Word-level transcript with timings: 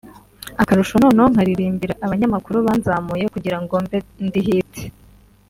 Akarusho 0.61 0.93
noneho 1.03 1.27
nkaririmbira 1.33 1.93
abanyamakuru 2.05 2.57
banzamuye 2.67 3.25
kugira 3.33 3.57
ngo 3.61 3.73
mbe 3.85 3.97
ndi 4.25 4.39
Hit 4.45 4.73